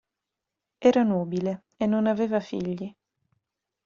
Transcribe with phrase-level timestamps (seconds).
[0.79, 2.91] Era nubile e non aveva figli.